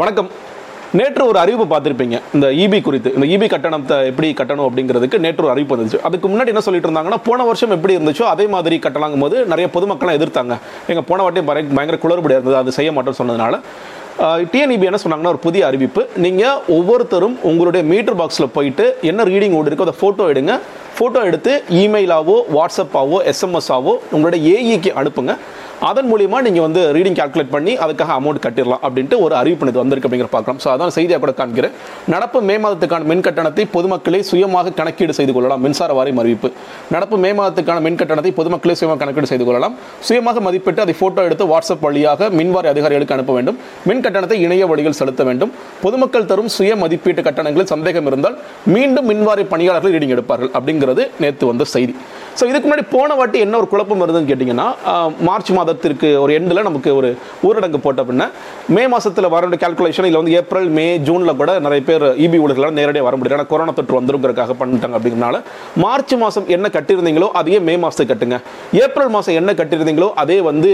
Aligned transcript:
வணக்கம். 0.00 0.28
நேற்று 0.98 1.22
ஒரு 1.30 1.38
அறிவிப்பு 1.40 1.64
பார்த்துருப்பீங்க. 1.72 2.16
இந்த 2.34 2.46
இபி 2.64 2.78
குறித்து 2.86 3.10
இந்த 3.16 3.26
இபி 3.34 3.46
கட்டணத்தை 3.52 3.96
எப்படி 4.10 4.28
கட்டணும் 4.38 4.66
அப்படிங்கிறதுக்கு 4.68 5.18
நேற்று 5.24 5.44
ஒரு 5.46 5.52
அறிவிப்பு 5.54 5.76
வந்துச்சு. 5.76 6.00
அதுக்கு 6.08 6.26
முன்னாடி 6.30 6.50
என்ன 6.52 6.62
சொல்லிட்டு 6.66 6.88
இருந்தாங்கன்னா 6.88 7.18
போன 7.26 7.44
வருஷம் 7.48 7.74
எப்படி 7.76 7.96
இருந்துச்சோ 7.96 8.24
அதே 8.34 8.46
மாதிரி 8.54 8.76
கட்டலாங்கும் 8.84 9.24
போது 9.24 9.36
நிறைய 9.52 9.68
பொதுமக்கள்லாம் 9.74 10.18
எதிர்த்தாங்க. 10.18 10.56
எங்கள் 10.90 11.06
போன 11.10 11.22
வாட்டி 11.24 11.42
பயங்கர 11.50 11.76
பயங்கர 11.78 11.98
குளறுபடியாக 12.04 12.40
இருந்தது 12.40 12.58
அது 12.62 12.76
செய்ய 12.78 12.92
மாட்டோம்னு 12.96 13.20
சொன்னதுனால. 13.20 13.58
டிஎன்இபி 14.52 14.88
என்ன 14.90 15.00
சொன்னாங்கன்னா 15.04 15.34
ஒரு 15.34 15.42
புதிய 15.46 15.66
அறிவிப்பு. 15.70 16.04
நீங்கள் 16.26 16.60
ஒவ்வொருத்தரும் 16.78 17.36
உங்களுடைய 17.50 17.84
மீட்டர் 17.92 18.18
பாக்ஸில் 18.20 18.52
போயிட்டு 18.56 18.86
என்ன 19.10 19.26
ரீடிங் 19.32 19.56
ஓடி 19.58 19.70
இருக்கோ 19.72 19.88
அதை 19.88 19.98
ஃபோட்டோ 20.02 20.30
எடுங்க. 20.34 20.54
ஃபோட்டோ 20.96 21.20
எடுத்து 21.30 21.52
இமெயிலாவோ 21.82 22.38
வாட்ஸ்அப்பாவோ 22.56 23.20
எஸ்எம்எஸ்ஸாவோ 23.32 23.94
உங்களுடைய 24.14 24.42
ஏஇக்கு 24.56 24.92
அனுப்புங்க. 25.02 25.34
அதன் 25.88 26.08
மூலியமா 26.10 26.38
நீங்க 26.46 26.60
வந்து 26.64 26.80
ரீடிங் 26.96 27.16
கால்குலேட் 27.18 27.52
பண்ணி 27.54 27.72
அதுக்காக 27.84 28.10
அமௌண்ட் 28.18 28.40
கட்டிடலாம் 28.44 28.82
அப்படின்ட்டு 28.86 29.16
ஒரு 29.24 29.34
அறிவிப்பு 29.38 29.70
இது 29.70 29.80
வந்திருக்கு 29.82 30.08
அப்படிங்கிற 30.08 30.28
பார்க்கலாம் 30.34 30.60
ஸோ 30.64 30.68
அதான் 30.74 30.92
செய்தியாக 30.96 31.20
கூட 31.24 31.32
காண்கிறேன். 31.40 31.74
நடப்பு 32.14 32.38
மே 32.48 32.56
மாதத்துக்கான 32.64 33.06
மின் 33.10 33.24
கட்டணத்தை 33.26 33.64
பொதுமக்களே 33.76 34.20
சுயமாக 34.30 34.72
கணக்கீடு 34.80 35.14
செய்து 35.18 35.32
கொள்ளலாம். 35.36 35.60
மின்சார 35.64 35.92
வாரியம் 35.98 36.20
அறிவிப்பு. 36.22 36.50
நடப்பு 36.94 37.18
மே 37.24 37.30
மாதத்துக்கான 37.40 37.82
மின் 37.86 37.98
கட்டணத்தை 38.02 38.32
பொதுமக்களே 38.38 38.76
சுயமாக 38.80 38.98
கணக்கீடு 39.02 39.30
செய்து 39.32 39.46
கொள்ளலாம். 39.48 39.74
சுயமாக 40.08 40.40
மதிப்பிட்டு 40.48 40.84
அதை 40.86 40.94
போட்டோ 41.02 41.24
எடுத்து 41.28 41.46
வாட்ஸ்அப் 41.52 41.84
வழியாக 41.88 42.30
மின்வாரி 42.40 42.70
அதிகாரிகளுக்கு 42.74 43.16
அனுப்ப 43.18 43.34
வேண்டும். 43.38 43.58
மின் 43.90 44.04
கட்டணத்தை 44.06 44.38
இணைய 44.46 44.66
வழியில் 44.72 44.98
செலுத்த 45.00 45.24
வேண்டும். 45.30 45.52
பொதுமக்கள் 45.84 46.30
தரும் 46.32 46.52
சுய 46.58 46.76
மதிப்பீட்டு 46.84 47.24
கட்டணங்களில் 47.30 47.72
சந்தேகம் 47.74 48.10
இருந்தால் 48.12 48.38
மீண்டும் 48.76 49.08
மின்வாரி 49.12 49.46
பணியாளர்கள் 49.54 49.94
ரீடிங் 49.96 50.14
எடுப்பார்கள் 50.18 50.52
அப்படிங்கிறது 50.58 51.04
நேற்று 51.24 51.44
வந்த 51.52 51.66
செய்தி. 51.76 51.94
ஸோ 52.38 52.44
இதுக்கு 52.50 52.66
முன்னாடி 52.66 52.84
போன 52.94 53.14
வாட்டி 53.20 53.38
என்ன 53.46 53.56
ஒரு 53.62 53.68
குழப்பம் 53.72 54.02
வருதுன்னு 54.02 54.30
கேட்டிங்கன்னா 54.30 54.66
மார்ச் 55.28 55.50
மாதத்திற்கு 55.58 56.08
ஒரு 56.24 56.32
எண்டில் 56.38 56.66
நமக்கு 56.68 56.90
ஒரு 57.00 57.08
ஊரடங்கு 57.48 57.78
போட்ட 57.86 58.02
பின்ன 58.08 58.26
மே 58.76 58.84
மாதத்தில் 58.92 59.28
வர 59.34 59.50
கேல்குலேஷன் 59.64 60.06
இல்லை 60.08 60.20
வந்து 60.20 60.34
ஏப்ரல் 60.40 60.68
மே 60.78 60.86
ஜூனில் 61.08 61.36
கூட 61.40 61.50
நிறைய 61.66 61.82
பேர் 61.88 62.04
இபி 62.24 62.38
ஊழியர்களால் 62.44 62.76
நேரடியாக 62.78 63.06
வர 63.08 63.16
முடியல. 63.18 63.36
ஏன்னா 63.38 63.48
கொரோனா 63.52 63.72
தொற்று 63.78 63.98
வந்துருங்கிறக்காக 63.98 64.54
பண்ணிட்டாங்க 64.60 64.96
அப்படிங்கிறனால 64.98 65.38
மார்ச் 65.84 66.14
மாதம் 66.22 66.46
என்ன 66.56 66.70
கட்டியிருந்தீங்களோ 66.76 67.28
அதையே 67.40 67.58
மே 67.68 67.74
மாதத்துக்கு 67.84 68.12
கட்டுங்க. 68.12 68.38
ஏப்ரல் 68.84 69.12
மாதம் 69.16 69.36
என்ன 69.40 69.54
கட்டியிருந்தீங்களோ 69.60 70.08
அதே 70.24 70.38
வந்து 70.48 70.70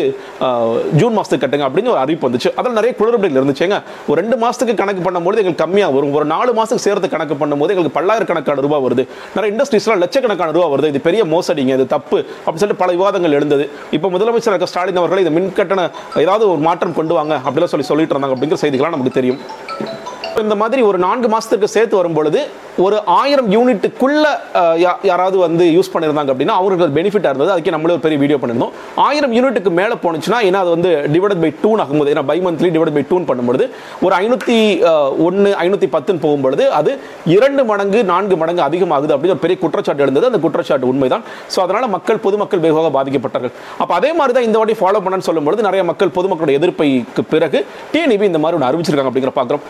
ஜூன் 1.00 1.16
மாதத்துக்கு 1.18 1.44
கட்டுங்க 1.44 1.66
அப்படின்னு 1.68 1.92
ஒரு 1.94 2.02
அறிவிப்பு 2.04 2.28
வந்துச்சு. 2.28 2.52
அதில் 2.58 2.76
நிறைய 2.78 2.92
குளறுபடிகள் 3.00 3.40
இருந்துச்சுங்க 3.42 3.78
ஒரு 4.08 4.16
ரெண்டு 4.22 4.38
மாதத்துக்கு 4.44 4.76
கணக்கு 4.82 5.02
பண்ணும்போது 5.08 5.40
எங்களுக்கு 5.42 5.64
கம்மியாக 5.64 5.94
வரும். 5.96 6.14
ஒரு 6.20 6.28
நாலு 6.34 6.50
மாதத்துக்கு 6.58 6.86
சேர்த்து 6.86 7.12
கணக்கு 7.16 7.36
பண்ணும்போது 7.42 7.72
எங்களுக்கு 7.74 7.96
பல்லாயிரக்கணக்கான 7.98 8.64
ரூபாய் 8.68 8.84
வருது. 8.86 9.04
நிறைய 9.36 9.48
இண்டஸ்ட்ரீஸ்லாம் 9.54 10.02
லட்சக்கணக்கான 10.04 10.56
ரூபாய் 10.58 10.72
வருது. 10.74 10.90
இது 10.94 11.02
பெரிய 11.08 11.22
மோசடிங்க 11.48 11.74
இது 11.78 11.86
தப்பு 11.96 12.18
அப்படின்னு 12.44 12.62
சொல்லிட்டு 12.62 12.82
பல 12.84 12.92
விவாதங்கள் 12.98 13.36
எழுந்தது. 13.38 13.64
இப்போ 13.96 14.08
முதலமைச்சர் 14.14 14.52
இருக்க 14.54 14.68
ஸ்டாலின் 14.72 15.00
அவர்கள் 15.02 15.22
இந்த 15.24 15.32
மின்கட்டண 15.38 15.82
ஏதாவது 16.24 16.44
ஒரு 16.52 16.60
மாற்றம் 16.68 16.98
கொண்டு 16.98 17.14
வாங்க 17.18 17.34
அப்படிலாம் 17.46 17.72
சொல்லி 17.74 17.88
சொல்லிட்டு 17.90 18.14
இருந்தாங்க 18.14 18.36
அப்படிங்கிற 18.36 18.60
செய்திகள்லாம் 18.64 18.96
நமக்கு 18.96 19.18
தெரியும். 19.20 19.40
இந்த 20.46 20.56
மாதிரி 20.60 20.80
ஒரு 20.88 20.98
நான்கு 21.04 21.28
மாசத்துக்கு 21.32 21.68
சேர்த்து 21.74 21.94
வரும்பொழுது 21.98 22.40
ஒரு 22.84 22.96
ஆயிரம் 23.20 23.48
யூனிட்டுக்குள்ள 23.54 24.24
யாராவது 25.10 25.36
வந்து 25.44 25.64
யூஸ் 25.76 25.90
பண்ணியிருந்தாங்க 25.92 26.30
அப்படின்னா 26.32 26.56
அவங்களுக்கு 26.58 26.96
பெனிஃபிட்டாக 26.98 27.32
இருந்தது. 27.32 27.50
அதுக்கே 27.54 27.72
நம்மளே 27.74 27.94
ஒரு 27.96 28.02
பெரிய 28.04 28.18
வீடியோ 28.22 28.38
பண்ணியிருந்தோம். 28.42 28.74
ஆயிரம் 29.06 29.34
யூனிட்டுக்கு 29.36 29.70
மேலே 29.80 29.94
போனுச்சுன்னா 30.04 30.38
ஏன்னா 30.48 30.60
அது 30.64 30.70
வந்து 30.76 30.90
டிவைட் 31.14 31.34
பை 31.44 31.50
டூன் 31.64 31.82
ஆகும்போது 31.84 32.12
ஏன்னா 32.12 32.24
பை 32.30 32.38
மந்த்லி 32.46 32.70
டிவைட் 32.76 32.92
பை 32.98 33.04
டூன் 33.12 33.26
பண்ணும்போது 33.30 33.66
ஒரு 34.06 34.14
ஐநூற்றி 34.20 34.58
ஒன்று 35.26 35.50
ஐநூற்றி 35.64 35.88
பத்துன்னு 35.96 36.24
போகும்பொழுது 36.26 36.66
அது 36.78 36.92
இரண்டு 37.36 37.64
மடங்கு 37.70 38.00
நான்கு 38.12 38.38
மடங்கு 38.42 38.64
அதிகமாகுது 38.68 39.14
அப்படின்னு 39.16 39.36
ஒரு 39.36 39.44
பெரிய 39.46 39.58
குற்றச்சாட்டு 39.64 40.04
எழுந்தது. 40.06 40.30
அந்த 40.30 40.40
குற்றச்சாட்டு 40.46 40.90
உண்மைதான். 40.92 41.26
ஸோ 41.54 41.60
அதனால 41.66 41.86
மக்கள் 41.96 42.22
பொதுமக்கள் 42.28 42.64
வெகுவாக 42.66 42.92
பாதிக்கப்பட்டார்கள். 42.98 43.54
அப்போ 43.82 43.92
அதே 44.00 44.12
மாதிரி 44.20 44.34
தான் 44.38 44.48
இந்த 44.50 44.58
வாட்டி 44.62 44.78
ஃபாலோ 44.82 45.02
பண்ணணும்னு 45.04 45.28
சொல்லும்பொழுது 45.30 45.68
நிறைய 45.70 45.84
மக்கள் 45.92 46.16
பொதுமக்களோட 46.18 46.58
எதிர்ப்பைக்கு 46.60 47.24
பிறகு 47.34 47.60
டிஎன்இபி 47.94 48.30
இந்த 48.32 48.42
மாதிரி 48.44 48.58
ஒன்று 48.58 48.70
அறிவிச்சிருக்காங்க 48.70 49.12
அப்படிங்கிற 49.12 49.34
பார்க்குறோம் 49.40 49.64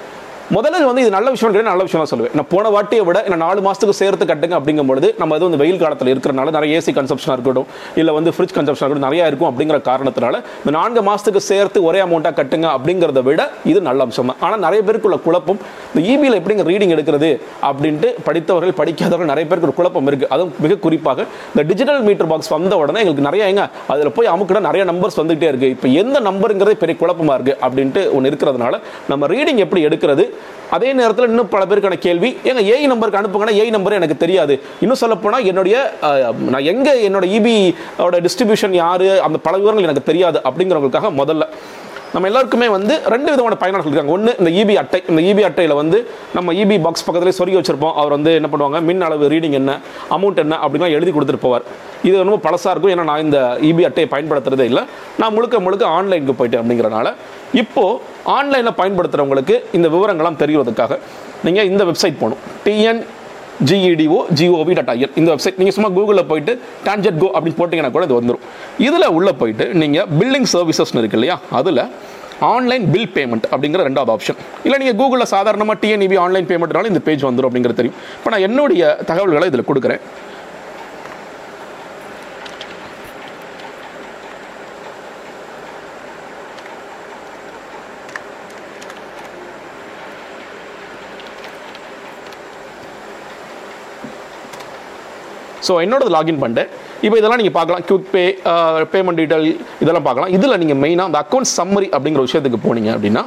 முதல்ல 0.56 0.84
வந்து 0.88 1.02
இது 1.04 1.10
நல்ல 1.14 1.28
விஷயம் 1.32 1.50
கிடையாது 1.50 1.70
நல்ல 1.70 1.82
விஷயம் 1.86 2.02
தான் 2.02 2.10
சொல்லுவேன். 2.10 2.34
நான் 2.38 2.48
போன 2.52 2.66
வாட்டியை 2.74 3.02
விட 3.08 3.18
நான் 3.32 3.42
நாலு 3.44 3.60
மாதத்துக்கு 3.64 3.94
சேர்த்து 3.98 4.24
கட்டுங்க 4.30 4.54
அப்படிங்கும்பொழுது 4.58 5.08
நம்ம 5.20 5.34
அது 5.36 5.44
வந்து 5.46 5.58
வெயில் 5.62 5.80
காலத்தில் 5.82 6.10
இருக்கிறனால 6.12 6.52
நிறைய 6.56 6.78
ஏசி 6.78 6.92
கன்சப்ஷனாக 6.98 7.34
இருக்கட்டும் 7.36 7.66
இல்லை 8.00 8.12
வந்து 8.18 8.30
ஃப்ரிட்ஜ் 8.34 8.54
கன்சப்ஷனாக 8.56 8.86
இருக்கட்டும் 8.86 9.08
நிறையா 9.08 9.24
இருக்கும் 9.30 9.48
அப்படிங்கிற 9.50 9.78
காரணத்தினால 9.88 10.36
இந்த 10.60 10.72
நான்கு 10.78 11.00
மாதத்துக்கு 11.08 11.42
சேர்த்து 11.48 11.80
ஒரே 11.88 12.00
அமௌண்ட்டாக 12.06 12.34
கட்டுங்க 12.40 12.68
அப்படிங்கிறத 12.76 13.22
விட 13.28 13.42
இது 13.72 13.82
நல்ல 13.88 14.06
அம்சம் 14.06 14.30
தான். 14.30 14.38
ஆனால் 14.46 14.62
நிறைய 14.66 14.80
பேருக்குள்ள 14.86 15.18
குழப்பம் 15.26 15.60
இந்த 15.90 16.00
இபியில் 16.12 16.38
எப்படிங்க 16.40 16.66
ரீடிங் 16.70 16.94
எடுக்கிறது 16.96 17.30
அப்படின்ட்டு 17.70 18.10
படித்தவர்கள் 18.28 18.74
படிக்காதவர்கள் 18.80 19.30
நிறைய 19.32 19.46
பேருக்கு 19.50 19.70
ஒரு 19.70 19.76
குழப்பம் 19.80 20.08
இருக்குது 20.10 20.30
அதுவும் 20.36 20.54
மிக 20.66 20.78
குறிப்பாக 20.86 21.20
இந்த 21.52 21.64
டிஜிட்டல் 21.70 22.02
மீட்டர் 22.08 22.30
பாக்ஸ் 22.32 22.52
வந்த 22.56 22.80
உடனே 22.82 23.02
எங்களுக்கு 23.04 23.28
நிறைய 23.28 23.50
எங்க 23.52 23.62
அதில் 23.94 24.14
போய் 24.18 24.32
அமுக்கிட 24.34 24.62
நிறைய 24.68 24.84
நம்பர்ஸ் 24.92 25.20
வந்துகிட்டே 25.22 25.50
இருக்குது 25.52 25.72
இப்போ 25.76 25.90
எந்த 26.04 26.18
நம்பருங்கிறதே 26.28 26.78
பெரிய 26.84 26.96
குழப்பமா 27.04 27.36
இருக்குது 27.38 27.58
அப்படின்ட்டு 27.66 28.02
ஒன்று 28.16 28.32
இருக்கிறதுனால 28.32 28.74
நம்ம 29.12 29.32
ரீடிங் 29.34 29.62
எப்படி 29.66 29.82
எடுக்கிறது 29.90 30.26
அதே 30.76 30.88
நேரத்தில் 30.98 31.28
இன்னும் 31.32 31.50
பல 31.52 31.62
பேருக்கான 31.68 31.98
கேள்வி. 32.06 32.30
எங்க 32.50 32.62
ஏஐ 32.72 32.86
நம்பருக்கு 32.92 33.20
அனுப்புங்கன்னா 33.20 33.54
ஏஐ 33.60 33.70
நம்பர் 33.76 33.98
எனக்கு 33.98 34.16
தெரியாது. 34.24 34.54
இன்னும் 34.84 35.00
சொல்லப்போனால் 35.02 35.46
என்னுடைய 35.50 35.76
நான் 36.52 36.68
எங்க 36.72 36.88
என்னோட 37.08 37.26
இபி 37.38 37.56
ஓட 38.06 38.20
டிஸ்ட்ரிபியூஷன் 38.26 38.76
யாரு 38.82 39.08
அந்த 39.28 39.40
பல 39.46 39.56
விவரங்கள் 39.62 39.88
எனக்கு 39.88 40.08
தெரியாது 40.10 40.40
அப்படிங்கிறவங்களுக்காக 40.48 41.10
முதல்ல. 41.22 41.46
நம்ம 42.12 42.28
எல்லாருக்குமே 42.28 42.66
வந்து 42.74 42.94
ரெண்டு 43.14 43.28
விதமான 43.32 43.56
பயனாளர்கள் 43.62 43.90
இருக்காங்க 43.90 44.14
ஒன்று 44.16 44.32
இந்த 44.40 44.50
இபி 44.60 44.74
அட்டை. 44.82 45.00
இந்த 45.10 45.20
இபி 45.30 45.42
அட்டையில் 45.48 45.74
வந்து 45.80 45.98
நம்ம 46.36 46.52
இபி 46.62 46.76
பாக்ஸ் 46.84 47.04
பக்கத்துலேயே 47.06 47.36
சொருகி 47.38 47.56
வச்சிருப்போம். 47.58 47.94
அவர் 48.00 48.14
வந்து 48.16 48.30
என்ன 48.38 48.48
பண்ணுவாங்க? 48.52 48.78
மின் 48.88 49.04
அளவு 49.08 49.28
ரீடிங் 49.34 49.56
என்ன 49.60 49.72
அமௌண்ட் 50.16 50.40
என்ன 50.44 50.58
அப்படிலாம் 50.64 50.94
எழுதி 50.98 51.12
கொடுத்துட்டு 51.16 51.44
போவார். 51.46 51.66
இது 52.08 52.14
ரொம்ப 52.24 52.38
பழசாக 52.46 52.72
இருக்கும். 52.74 52.94
ஏன்னா 52.94 53.06
நான் 53.10 53.24
இந்த 53.26 53.40
இபி 53.70 53.84
அட்டையை 53.88 54.08
பயன்படுத்துறதே 54.14 54.66
இல்லை. 54.70 54.84
நான் 55.20 55.34
முழுக்க 55.36 55.60
முழுக்க 55.66 55.86
ஆன்லைனுக்கு 55.98 56.38
போயிட்டேன் 56.40 56.62
அப்படிங்கிறனால. 56.62 57.12
இப்போ 57.62 57.84
ஆன்லைனில் 58.38 58.78
பயன்படுத்துகிறவங்களுக்கு 58.80 59.56
இந்த 59.78 59.88
விவரங்கள்லாம் 59.96 60.40
தெரிவதற்காக 60.42 60.98
நீங்கள் 61.46 61.68
இந்த 61.72 61.82
வெப்சைட் 61.90 62.20
போகணும். 62.22 62.42
டிஎன் 62.66 63.02
ஜிஇடிஓ 63.64 64.18
ஜிஓவி 64.34 64.74
டாட் 64.74 64.88
ஐஎன் 64.88 65.14
இந்த 65.16 65.34
வெப்சைட் 65.34 65.56
நீங்கள் 65.56 65.74
சும்மா 65.74 65.90
கூகுளில் 65.90 66.26
போயிட்டு 66.26 66.58
டான்ஜெட் 66.84 67.18
கோ 67.18 67.30
அப்படின்னு 67.34 67.58
போட்டிங்கன்னா 67.58 67.90
கூட 67.90 68.04
இது 68.04 68.20
வந்துடும் 68.20 68.44
இதில் 68.78 69.06
உள்ளே 69.08 69.32
போயிட்டு 69.32 69.74
நீங்கள் 69.74 70.06
பில்லிங் 70.18 70.48
சர்வீசஸ்னு 70.52 70.98
இருக்கு 70.98 71.16
இல்லையா? 71.16 71.40
அதில் 71.50 71.82
ஆன்லைன் 72.40 72.90
பில் 72.90 73.08
பேமெண்ட் 73.08 73.46
அப்படிங்கிற 73.50 73.82
ரெண்டாவது 73.82 74.10
ஆப்ஷன் 74.10 74.36
இல்லை 74.64 74.78
நீங்கள் 74.78 74.98
கூகுளில் 75.00 75.30
சாதாரணமாக 75.34 75.78
டிஎன்இபி 75.82 76.18
ஆன்லைன் 76.18 76.46
பேமெண்ட்னால 76.46 76.84
இந்த 76.84 77.00
பேஜ் 77.00 77.24
வந்துடும் 77.24 77.48
அப்படிங்கிறது 77.48 77.74
தெரியும். 77.74 77.96
இப்போ 78.18 78.30
நான் 78.30 78.40
என்னுடைய 78.40 78.96
தகவல்களை 79.06 79.48
இதில் 79.48 79.64
கொடுக்குறேன். 79.64 80.02
ஸோ 95.68 95.74
என்னோடது 95.84 96.10
லாகின் 96.16 96.40
பண்ணிட்டேன் 96.42 96.70
இப்போ 97.04 97.16
இதெல்லாம் 97.20 97.40
நீங்கள் 97.42 97.56
பார்க்கலாம். 97.58 97.84
குவிக் 97.90 98.10
பே 98.14 98.24
பேமெண்ட் 98.94 99.20
டீட்டெயில் 99.22 99.48
இதெல்லாம் 99.82 100.06
பார்க்கலாம். 100.08 100.32
இதில் 100.38 100.58
நீங்கள் 100.62 100.80
மெயினாக 100.84 101.10
அந்த 101.10 101.20
அக்கௌண்ட் 101.24 101.50
சம்மரி 101.58 101.88
அப்படிங்கிற 101.96 102.22
விஷயத்துக்கு 102.28 102.60
போனீங்க 102.66 102.90
அப்படின்னா 102.96 103.24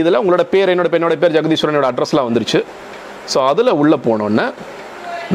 இதில் 0.00 0.20
உங்களோட 0.22 0.44
பேர் 0.54 0.72
என்னோட 0.74 0.88
என்னோட 1.00 1.14
பேர் 1.22 1.34
ஜெகதீஸ்வரனோட 1.36 1.86
அட்ரஸ்லாம் 1.90 2.28
வந்துருச்சு. 2.28 2.60
ஸோ 3.32 3.38
அதில் 3.50 3.70
உள்ளே 3.82 3.96
போனோன்னே 4.08 4.44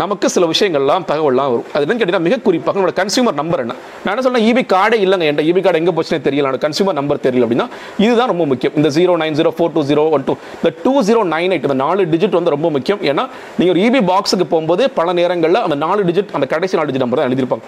நமக்கு 0.02 0.28
சில 0.34 0.46
விஷயங்கள்லாம் 0.52 1.04
தகவல்லாம் 1.10 1.50
வரும். 1.54 1.66
அது 1.74 1.86
என்னன்னு 1.86 2.00
கேட்டீங்கன்னா 2.02 2.28
மிக 2.28 2.38
குறிப்பாக 2.46 2.76
நம்மளோட 2.78 2.94
கன்சியூமர் 3.00 3.38
நம்பர் 3.40 3.62
என்ன? 3.64 3.74
நான் 4.04 4.12
என்ன 4.14 4.24
சொன்னேன் 4.28 4.46
இபி 4.50 4.64
கார்டே 4.74 4.98
இல்லைங்க. 5.06 5.26
என் 5.32 5.42
இபி 5.52 5.62
கார்டு 5.66 5.82
எங்கே 5.82 5.94
போச்சுனே 5.98 6.20
தெரியல. 6.28 6.50
எனக்கு 6.52 6.66
கன்சியூமர் 6.68 6.98
நம்பர் 7.00 7.24
தெரியல 7.26 7.46
அப்படின்னா 7.48 7.68
இதுதான் 8.06 8.32
ரொம்ப 8.34 8.46
முக்கியம். 8.52 8.76
இந்த 8.80 8.90
zero 8.98 9.16
nine 9.24 9.38
zero 9.40 9.52
four 9.58 9.74
two 9.76 9.84
zero 9.90 10.06
one 10.18 10.26
two 10.30 10.36
இந்த 10.60 10.72
டூ 10.86 10.94
ஜீரோ 11.10 11.24
நைன் 11.36 11.54
எயிட் 11.56 11.68
இந்த 11.70 11.80
நாலு 11.86 12.04
டிஜிட் 12.14 12.38
வந்து 12.40 12.56
ரொம்ப 12.56 12.70
முக்கியம். 12.78 13.04
ஏன்னா 13.12 13.26
நீங்கள் 13.58 13.74
ஒரு 13.76 13.84
இபி 13.88 14.02
பாக்ஸுக்கு 14.12 14.48
போகும்போது 14.54 14.86
பல 15.00 15.14
நேரங்களில் 15.20 15.64
அந்த 15.66 15.78
நாலு 15.86 16.04
டிஜிட் 16.10 16.34
அந்த 16.40 16.48
கடைசி 16.56 16.78
நாலு 16.80 16.90
டிஜிட் 16.92 17.06
நம்பர் 17.06 17.22
தான் 17.22 17.30
எழுதியிருப்பாங்க. 17.30 17.66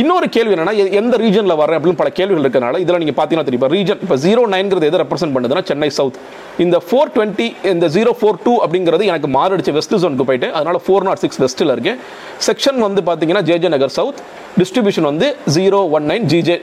இன்னொரு 0.00 0.26
கேள்வி 0.34 0.52
என்னன்னா 0.54 0.72
எந்த 0.98 1.14
ரீஜனில் 1.22 1.58
வரேன் 1.60 1.76
அப்படின்னு 1.78 1.98
பல 2.00 2.10
கேள்விகள் 2.18 2.44
இருக்கனால 2.44 2.78
இதில் 2.82 2.98
நீங்கள் 3.00 3.16
பார்த்தீங்கன்னா 3.16 3.46
தெரியும். 3.48 3.60
இப்போ 3.60 3.70
ரீஜன் 3.74 4.00
இப்போ 4.04 4.16
ஜீரோ 4.22 4.42
நைன்கிறது 4.52 4.86
எதை 4.90 4.98
ரெப்ரசென்ட் 5.02 5.34
பண்ணுதுன்னா 5.34 5.62
சென்னை 5.70 5.88
சவுத் 5.96 6.16
இந்த 6.58 6.76
ஃபோர் 6.86 7.10
டுவெண்ட்டி 7.14 7.46
இந்த 7.72 7.86
ஜீரோ 7.96 8.12
ஃபோர் 8.20 8.38
டூ 8.44 8.52
அப்படிங்கிறது 8.64 9.04
எனக்கு 9.10 9.28
மாறிடுச்சு 9.36 9.74
வெஸ்ட் 9.78 9.94
ஜோனுக்கு 10.02 10.26
போயிட்டு 10.30 10.48
அதனால 10.54 10.78
ஃபோர் 10.86 11.06
நாட் 11.08 11.20
சிக்ஸ் 11.24 11.40
வெஸ்ட்டில் 11.44 11.72
இருக்கேன் 11.74 11.98
செக்ஷன் 12.48 12.80
வந்து 12.86 13.02
பார்த்தீங்கன்னா 13.08 13.42
ஜேஜே 13.50 13.70
நகர் 13.74 13.94
சவுத் 13.98 14.22
டிஸ்ட்ரிபியூஷன் 14.60 15.08
வந்து 15.10 15.28
zero 15.56 15.80
one 15.98 16.08
nine 16.12 16.24
GJ 16.32 16.56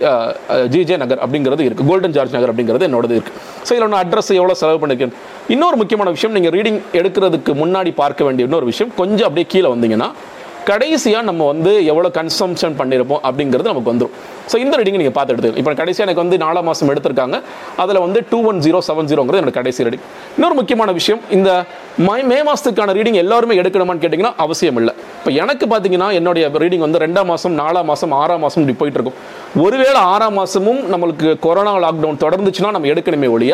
GJ 0.74 0.98
Nagar 1.04 1.22
அப்படிங்கிறது 1.26 1.68
இருக்குது 1.70 1.90
கோல்டன் 1.92 2.16
ஜார்ஜ் 2.18 2.36
நகர் 2.38 2.54
அப்படிங்கிறது 2.54 2.88
என்னோடது 2.90 3.16
இருக்குது 3.20 3.38
ஸோ 3.68 3.72
இதில் 3.78 3.92
நான் 3.94 4.04
அட்ரஸ் 4.04 4.34
எவ்வளோ 4.40 4.58
செலவு 4.64 4.82
பண்ணிருக்கேன்? 4.84 5.14
இன்னொரு 5.56 5.78
முக்கியமான 5.84 6.10
விஷயம் 6.18 6.36
நீங்கள் 6.38 6.56
ரீடிங் 6.58 6.82
எடுக்கிறதுக்கு 6.94 7.54
முன்னாடி 7.62 7.94
பார்க்க 8.02 8.30
வேண்டிய 8.30 8.50
இன்னொரு 8.50 8.70
விஷயம் 8.72 8.92
கொஞ்சம் 9.02 9.30
அப்படியே 9.30 9.48
கீழே 9.54 9.70
வந்தீங்கன்னா 9.76 10.10
கடைசியாக 10.70 11.24
நம்ம 11.30 11.46
வந்து 11.52 11.72
எவ்வளோ 11.92 12.10
கன்சம்ஷன் 12.20 12.76
பண்ணியிருப்போம் 12.80 13.22
அப்படிங்கிறது 13.28 13.72
நமக்கு 13.72 13.92
வந்துடும் 13.92 14.16
ஸோ 14.52 14.58
இந்த 14.64 14.74
ரீடிங் 14.80 15.00
நீங்கள் 15.02 15.16
பார்த்து 15.18 15.34
எடுத்துக்கலாம் 15.34 15.62
இப்போ 15.64 15.74
கடைசியாக 15.82 16.08
எனக்கு 16.08 16.24
வந்து 16.24 16.38
நாலாம் 16.44 16.68
மாதம் 16.70 16.92
எடுத்திருக்காங்க. 16.94 17.38
அதில் 17.84 18.02
வந்து 18.06 18.20
டூ 18.32 18.40
ஒன் 18.50 18.60
ஜீரோ 18.66 18.80
செவன் 18.88 19.10
ஜீரோங்கிறது 19.12 19.40
என்னோட 19.42 19.54
கடைசி 19.60 19.86
ரீடிங் 19.88 20.06
இன்னொரு 20.38 20.56
முக்கியமான 20.60 20.92
விஷயம் 21.00 21.22
இந்த 21.38 21.50
மை 22.08 22.20
மே 22.32 22.40
மாதத்துக்கான 22.50 22.94
ரீடிங் 23.00 23.20
எல்லாருமே 23.24 23.56
எடுக்கணுமான்னு 23.62 24.04
கேட்டிங்கன்னா 24.04 24.34
அவசியம் 24.46 24.80
இல்லை 24.82 24.96
இப்போ 25.20 25.32
எனக்கு 25.44 25.68
பார்த்தீங்கன்னா 25.74 26.10
என்னுடைய 26.20 26.46
ரீடிங் 26.64 26.86
வந்து 26.88 27.02
ரெண்டாம் 27.06 27.30
மாதம் 27.34 27.56
நாலாம் 27.62 27.90
மாதம் 27.92 28.16
ஆறாம் 28.22 28.44
மாதம் 28.46 28.62
இப்படி 28.64 28.78
போயிட்டு 28.82 29.00
இருக்கும். 29.00 29.20
ஒருவேளை 29.58 30.02
ஆறாம் 30.14 30.36
மாதமும் 30.38 30.82
நம்மளுக்கு 30.94 31.40
கொரோனா 31.40 31.72
லாக்டவுன் 31.84 32.20
தொடர்ந்துச்சுன்னா 32.24 32.72
நம்ம 32.76 32.90
எடுக்கணுமே 32.94 33.30
ஒழிய 33.36 33.54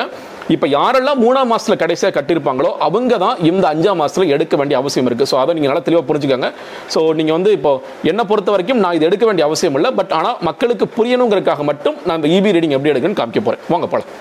இப்போ 0.54 0.68
யாரெல்லாம் 0.68 1.22
மூணாம் 1.24 1.50
மாதத்தில் 1.52 1.80
கடைசியாக 1.84 2.14
கட்டியிருப்பாங்களோ 2.18 2.72
அவங்க 2.88 3.18
தான் 3.18 3.38
இந்த 3.50 3.66
அஞ்சாம் 3.74 4.00
மாதத்தில் 4.02 4.34
எடுக்க 4.36 4.56
வேண்டிய 4.58 4.78
அவசியம் 4.82 5.08
இருக்குது 5.10 5.30
ஸோ 5.32 5.38
அதை 5.42 5.54
நீங்கள் 5.56 5.72
நல்லா 5.72 5.86
தெளிவாக 5.86 6.06
புரிஞ்சுக்கோங்க. 6.10 6.50
ஸோ 6.94 7.14
நீங்கள் 7.14 7.36
வந்து 7.38 7.52
இப்போ 7.52 7.82
என்னை 8.04 8.26
பொறுத்த 8.32 8.52
வரைக்கும் 8.52 8.82
நான் 8.86 8.96
இது 8.98 9.08
எடுக்க 9.10 9.26
வேண்டிய 9.26 9.46
அவசியம் 9.50 9.76
இல்லை. 9.76 9.92
பட் 10.00 10.12
ஆனால் 10.12 10.38
மக்களுக்கு 10.42 10.88
புரியணுங்கிறதுக்காக 10.98 11.64
மட்டும் 11.64 11.96
நான் 12.06 12.20
இந்த 12.22 12.28
இபி 12.38 12.54
ரீடிங் 12.58 12.76
எப்படி 12.78 12.92
எடுக்கணும்னு 12.94 13.22
காமிக்க 13.22 13.40
போகிறேன் 13.40 13.64
வாங்க 13.68 13.88
போகலாம் 13.88 14.12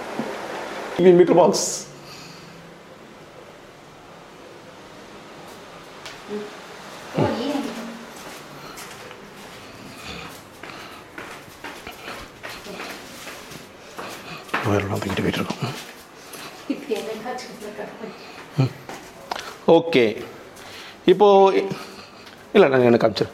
இபி 1.01 1.13
மீட்டர் 1.19 1.37
பாக்ஸ் 1.43 1.94
வேறெல்லாம் 14.73 15.01
தூக்கிட்டு 15.03 15.25
போயிட்டு 15.27 15.43
இருக்கோம் 15.43 15.73
ஓகே. 19.79 20.05
இப்போ 21.13 21.27
இல்லை 22.55 22.67
நான் 22.73 22.87
எனக்கு 22.89 23.05
காமிச்சிரு. 23.05 23.33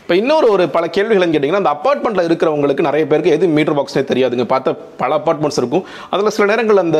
இப்போ 0.00 0.16
இன்னொரு 0.20 0.46
ஒரு 0.54 0.64
பல 0.74 0.84
கேள்விகள் 0.96 1.32
கேட்டிங்கன்னா 1.34 1.60
அந்த 1.62 1.72
அப்பார்ட்மெண்ட்டில் 1.76 2.26
இருக்கிறவங்களுக்கு 2.28 2.86
நிறைய 2.86 3.04
பேருக்கு 3.10 3.32
எது 3.36 3.46
மீட்டர் 3.56 3.76
பாக்ஸ்னே 3.78 4.02
தெரியாதுங்க. 4.10 4.44
பார்த்த 4.52 4.74
பல 5.00 5.10
அப்பார்ட்மெண்ட்ஸ் 5.18 5.58
இருக்கும். 5.62 5.84
அதில் 6.12 6.34
சில 6.36 6.46
நேரங்கள் 6.50 6.82
அந்த 6.84 6.98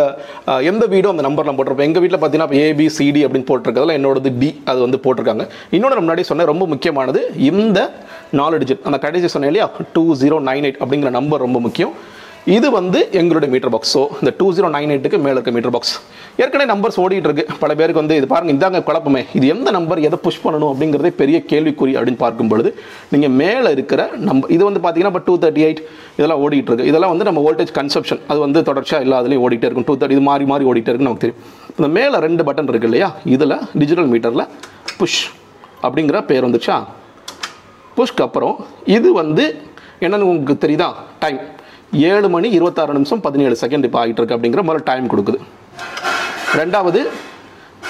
எந்த 0.71 0.85
வீடும் 0.93 1.13
அந்த 1.15 1.25
நம்பர் 1.27 1.49
நம்ம 1.49 1.59
போட்டிருப்போம். 1.59 1.89
எங்கள் 1.89 2.03
வீட்டில் 2.05 2.21
பார்த்தீங்கன்னா 2.23 2.49
இப்போ 2.51 2.61
ஏபி 2.67 2.87
சிடி 2.97 3.23
அப்படின்னு 3.27 3.49
போட்டிருக்கிறதுல 3.51 3.97
என்னோடது 4.01 4.33
டி 4.41 4.51
அது 4.73 4.81
வந்து 4.87 5.01
போட்டிருக்காங்க. 5.05 5.47
இன்னொன்று 5.79 6.03
முன்னாடி 6.05 6.25
சொன்ன 6.31 6.49
ரொம்ப 6.53 6.67
முக்கியமானது 6.75 7.23
இந்த 7.51 7.79
நாலு 8.41 8.59
டிஜிட் 8.63 8.87
அந்த 8.91 9.01
கடைசி 9.07 9.31
சொன்னேன் 9.35 9.53
இல்லையா? 9.53 9.69
டூ 9.97 10.05
ஜீரோ 10.23 10.39
நைன் 10.51 10.67
எயிட் 10.69 10.83
அப்படிங்கிற 10.85 11.13
நம்பர் 11.19 11.45
ரொம்ப 11.47 11.61
முக்கியம். 11.67 11.95
இது 12.55 12.69
வந்து 12.77 12.99
எங்களுடைய 13.19 13.49
மீட்டர் 13.53 13.73
பாக்ஸ் 13.75 13.93
ஸோ 13.95 14.01
இந்த 14.21 14.31
டூ 14.39 14.47
ஜீரோ 14.57 14.69
நைன் 14.75 14.91
எயிட்டுக்கு 14.95 15.19
மேலே 15.23 15.35
இருக்க 15.37 15.53
மீட்டர் 15.55 15.73
பாக்ஸ் 15.77 15.95
ஏற்கனவே 16.43 16.67
நம்பர்ஸ் 16.71 16.99
ஓடிட்டு 17.05 17.29
இருக்கு. 17.29 17.45
பல 17.63 17.71
பேருக்கு 17.79 18.01
வந்து 18.01 18.17
இது 18.19 18.27
பாருங்க 18.33 18.53
இதாங்க 18.57 18.81
குழப்பமே. 18.89 19.23
இது 19.39 19.47
எந்த 19.55 19.69
நம்பர் 19.77 20.01
எதை 20.09 20.19
புஷ் 20.27 20.41
பண்ணணும் 20.45 20.71
அப்படிங்கிறதே 20.73 21.11
பெரிய 21.21 21.39
கேள்விக்குறி 21.53 21.93
அப்படின்னு 21.99 22.21
பார்க்கும் 22.23 22.51
பொழுது 22.53 22.71
நீங்கள் 23.13 23.35
மேலே 23.41 23.71
இருக்கிற 23.77 24.05
நம்பர் 24.29 24.53
இது 24.57 24.63
வந்து 24.69 24.83
பார்த்தீங்கன்னா 24.85 25.13
இப்போ 25.15 25.23
டூ 25.29 25.35
தேர்ட்டி 25.45 25.65
எயிட் 25.69 25.83
இதெல்லாம் 26.19 26.43
ஓடிட்டு 26.45 26.71
இருக்கு. 26.73 26.89
இதெல்லாம் 26.93 27.13
வந்து 27.15 27.27
நம்ம 27.31 27.43
வோல்டேஜ் 27.47 27.73
கன்சப்ஷன் 27.81 28.23
அது 28.31 28.39
வந்து 28.47 28.63
தொடர்ச்சியாக 28.69 29.07
எல்லா 29.07 29.19
அதுலேயும் 29.23 29.45
ஓடிட்டே 29.49 29.69
இருக்கும். 29.71 29.89
டூ 29.91 29.97
தேர்ட்டி 29.99 30.19
இது 30.19 30.27
மாறி 30.31 30.47
மாறி 30.53 30.67
ஓடிட்டே 30.73 30.93
இருக்குன்னு 30.93 31.11
நமக்கு 31.11 31.27
தெரியும். 31.27 31.43
இந்த 31.79 31.91
மேலே 31.99 32.23
ரெண்டு 32.27 32.45
பட்டன் 32.51 32.73
இருக்கு 32.75 32.91
இல்லையா? 32.91 33.11
இதில் 33.37 33.57
டிஜிட்டல் 33.83 34.11
மீட்டரில் 34.15 34.47
புஷ் 35.01 35.21
அப்படிங்கிற 35.87 36.21
பேர் 36.31 36.49
வந்துச்சா 36.49 36.79
புஷ்க்கு 37.99 38.25
அப்புறம் 38.29 38.57
இது 38.99 39.09
வந்து 39.23 39.45
என்னன்னு 40.07 40.27
உங்களுக்கு 40.31 40.63
தெரியுதா? 40.65 40.91
டைம் 41.23 41.39
ஏழு 41.93 42.29
மணி 42.29 42.49
இருபத்தாறு 42.51 42.93
நிமிஷம் 42.93 43.21
பதினேழு 43.21 43.57
செகண்ட் 43.61 43.85
இப்போ 43.89 43.99
ஆகிட்டு 44.01 44.21
இருக்கு 44.21 44.37
அப்படிங்கிற 44.37 44.63
முதல்ல 44.69 44.83
டைம் 44.91 45.11
கொடுக்குது. 45.13 45.39
ரெண்டாவது 46.61 47.01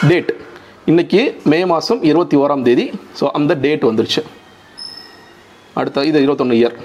டேட் 0.08 0.32
இன்னைக்கு 0.90 1.20
மே 1.44 1.64
மாதம் 1.66 2.02
இருபத்தி 2.02 2.37
ஓராம் 2.37 2.62
தேதி. 2.62 2.93
ஸோ 3.20 3.25
அந்த 3.38 3.54
டேட் 3.54 3.84
வந்துருச்சு. 3.88 4.22
அடுத்த 5.75 6.04
இது 6.10 6.22
இருபத்தொன்று 6.26 6.58
இயர் 6.60 6.76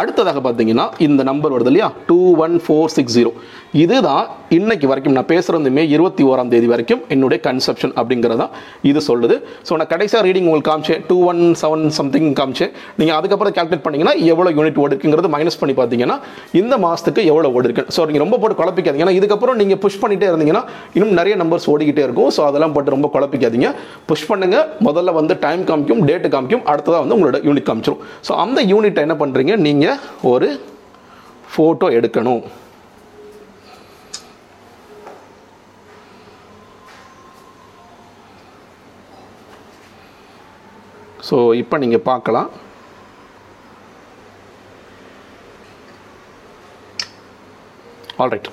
அடுத்ததாக 0.00 0.40
பார்த்தீங்கன்னா 0.44 0.86
இந்த 1.06 1.22
நம்பர் 1.22 1.54
வருது 1.54 1.70
இல்லையா? 1.72 1.92
Two 2.06 2.36
one 2.44 2.54
four 2.66 2.92
six 2.96 3.16
zero 3.18 3.32
இதுதான் 3.72 4.28
இன்னைக்கு 4.56 4.86
வரைக்கும் 4.90 5.14
நான் 5.16 5.28
பேசுகிறது 5.30 5.70
மே 5.76 5.82
இருபத்தி 5.94 6.22
ஓராம் 6.30 6.50
தேதி 6.52 6.66
வரைக்கும் 6.72 7.02
என்னுடைய 7.14 7.38
கன்செப்ஷன் 7.46 7.92
அப்படிங்கிறதா 8.00 8.46
இது 8.90 9.00
சொல்லுது. 9.06 9.36
ஸோ 9.68 9.76
நான் 9.80 9.90
கடைசியாக 9.92 10.22
ரீடிங் 10.26 10.46
உங்களுக்கு 10.48 10.68
காமிச்சேன். 10.70 11.00
டூ 11.10 11.16
ஒன் 11.30 11.40
செவன் 11.60 11.84
சம்திங் 11.98 12.28
காமிச்சேன். 12.40 12.72
நீங்கள் 13.00 13.16
அதுக்கப்புறம் 13.18 13.54
கால்குலேட் 13.58 13.84
பண்ணிங்கன்னா 13.86 14.14
எவ்வளோ 14.32 14.52
யூனிட் 14.58 14.80
ஓடு 14.82 14.92
இருக்குங்கிறது 14.94 15.30
மைனஸ் 15.36 15.58
பண்ணி 15.60 15.76
பார்த்தீங்கன்னா 15.80 16.16
இந்த 16.60 16.76
மாதத்துக்கு 16.84 17.24
எவ்வளோ 17.32 17.50
ஓடு 17.56 17.66
இருக்கு. 17.68 17.84
ஸோ 17.96 18.06
நீங்கள் 18.10 18.24
ரொம்ப 18.24 18.38
போட்டு 18.42 18.60
குழப்பிக்காதீங்க. 18.60 19.04
ஏன்னா 19.06 19.16
இதுக்கப்புறம் 19.20 19.58
நீங்கள் 19.62 19.80
புஷ் 19.84 20.00
பண்ணிகிட்டே 20.04 20.30
இருந்தீங்கன்னா 20.32 20.64
இன்னும் 20.98 21.16
நிறைய 21.20 21.36
நம்பர்ஸ் 21.42 21.68
ஓடிக்கிட்டே 21.74 22.04
இருக்கும். 22.08 22.30
ஸோ 22.38 22.42
அதெல்லாம் 22.50 22.74
போட்டு 22.76 22.96
ரொம்ப 22.96 23.10
குழப்பிக்காதீங்க. 23.16 23.70
புஷ் 24.10 24.28
பண்ணுங்கள் 24.32 24.66
முதல்ல 24.88 25.14
வந்து 25.20 25.36
டைம் 25.46 25.62
காமிக்கும் 25.70 26.02
டேட்டு 26.10 26.30
காமிக்கும். 26.34 26.64
அடுத்ததாக 26.72 27.04
வந்து 27.04 27.16
உங்களோட 27.18 27.40
யூனிட் 27.50 27.68
காமிச்சிரும். 27.70 28.02
ஸோ 28.28 28.34
அந்த 28.46 28.60
யூனிட்டை 28.72 29.04
என்ன 29.08 29.16
பண்ணுறீங்க 29.22 29.56
நீங்கள் 29.68 29.96
ஒரு 30.32 30.50
ஃபோட்டோ 31.54 31.88
எடுக்கணும். 32.00 32.42
ஸோ 41.32 41.38
இப்போ 41.60 41.76
நீங்கள் 41.82 42.06
பார்க்கலாம். 42.08 42.48
ஆல்ரைட் 48.22 48.48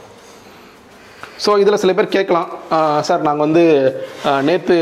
ஸோ 1.46 1.52
இதில் 1.64 1.82
சில 1.84 1.94
பேர் 2.00 2.16
கேட்கலாம். 2.18 2.50
சார் 3.10 3.28
நாங்கள் 3.30 3.46
வந்து 3.48 3.64
நேற்று 4.50 4.78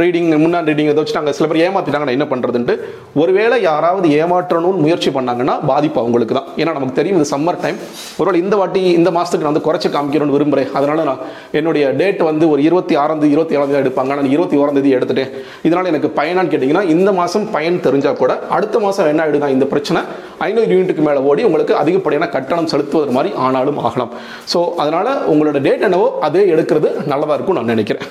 ரீடிங் 0.00 0.30
முன்னாடி 0.42 0.68
ரீடிங் 0.70 0.88
இதை 0.90 1.00
வச்சு 1.00 1.16
நாங்கள் 1.16 1.34
சில 1.36 1.46
பேர் 1.50 1.60
ஏமாற்றிட்டாங்கன்னா 1.64 2.14
என்ன 2.16 2.26
பண்ணுறதுன்ட்டு 2.30 2.74
ஒருவேளை 3.20 3.56
யாராவது 3.66 4.06
ஏமாற்றணும்னு 4.20 4.80
முயற்சி 4.84 5.10
பண்ணாங்கன்னா 5.16 5.54
பாதிப்பு 5.70 5.98
அவங்களுக்கு 6.02 6.34
தான். 6.38 6.48
ஏன்னா 6.60 6.72
நமக்கு 6.76 6.96
தெரியும் 6.98 7.18
இது 7.18 7.26
சம்மர் 7.32 7.58
டைம் 7.64 7.78
ஒருவேளை 8.20 8.38
இந்த 8.44 8.54
வாட்டி 8.60 8.80
இந்த 9.00 9.10
மாதத்துக்கு 9.16 9.46
நான் 9.46 9.52
வந்து 9.52 9.64
குறைச்சி 9.66 9.90
காமிக்கணும்னு 9.96 10.36
விரும்புகிறேன் 10.36 10.72
அதனால் 10.80 11.02
நான் 11.10 11.22
என்னுடைய 11.60 11.84
டேட் 12.00 12.22
வந்து 12.30 12.48
ஒரு 12.54 12.62
இருபத்தி 12.68 12.96
ஆறாந்தேதி 13.02 13.32
இருபத்தி 13.36 13.56
ஏழாம் 13.58 13.70
தேதி 13.72 13.82
எடுப்பாங்க. 13.84 14.16
நான் 14.20 14.30
இருபத்தி 14.34 14.58
ஓராந்தேதி 14.62 14.92
எடுத்துட்டேன். 14.98 15.30
இதனால் 15.68 15.90
எனக்கு 15.92 16.10
பயனான்னு 16.18 16.52
கேட்டிங்கன்னா 16.54 16.84
இந்த 16.94 17.12
மாதம் 17.20 17.46
பயன் 17.54 17.78
தெரிஞ்சால் 17.86 18.20
கூட 18.22 18.34
அடுத்த 18.58 18.82
மாதம் 18.86 19.12
என்ன 19.12 19.22
ஆகிடுங்க 19.26 19.52
இந்த 19.56 19.68
பிரச்சனை 19.74 20.02
ஐநூறு 20.48 20.68
யூனிட்டுக்கு 20.74 21.06
மேலே 21.08 21.22
ஓடி 21.30 21.44
உங்களுக்கு 21.50 21.74
அதிகப்படியான 21.84 22.30
கட்டணம் 22.36 22.70
செலுத்துவது 22.74 23.16
மாதிரி 23.18 23.32
ஆனாலும் 23.46 23.80
ஆகலாம். 23.86 24.12
ஸோ 24.54 24.60
அதனால் 24.84 25.12
உங்களோட 25.34 25.58
டேட் 25.68 25.88
என்னவோ 25.94 26.06
அதே 26.26 26.40
எடுக்கிறது 26.52 26.88
நல்லதாக 27.10 27.34
இருக்கும் 27.36 27.56
நான் 27.56 27.72
நினைக்கிறேன். 27.72 28.06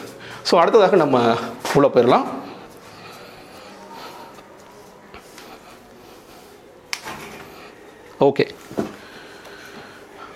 ஸோ 0.47 0.53
அடுத்ததாக 0.59 0.97
நம்ம 1.01 1.18
உள்ள 1.77 1.88
போயிடலாம். 1.94 2.25
ஓகே 8.27 8.45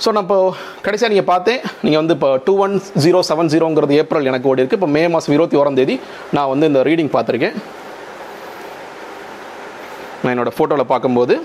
ஸோ 0.03 0.11
நான் 0.15 0.25
இப்போ 0.25 0.39
கடைசியாக 0.85 1.11
நீங்கள் 1.13 1.29
பார்த்தேன். 1.31 1.61
நீங்கள் 1.83 2.01
வந்து 2.01 2.15
இப்போ 2.17 2.29
டூ 2.47 2.53
ஒன் 2.65 2.75
ஜீரோ 3.03 3.21
செவன் 3.29 3.51
ஜீரோங்கிறது 3.53 3.99
ஏப்ரல் 4.01 4.29
எனக்கு 4.31 4.49
ஓடி 4.51 4.61
இருக்குது 4.63 4.79
இப்போ 4.79 4.89
மே 4.95 5.03
மாதம் 5.13 5.35
இருபத்தி 5.35 5.59
ஓராம் 5.61 5.79
தேதி 5.79 5.95
நான் 6.37 6.51
வந்து 6.53 6.69
இந்த 6.71 6.81
ரீடிங் 6.89 7.13
பார்த்துருக்கேன். 7.15 7.55
நான் 10.23 10.33
என்னோடய 10.33 10.57
ஃபோட்டோவில் 10.57 10.91
பார்க்கும்போது 10.93 11.35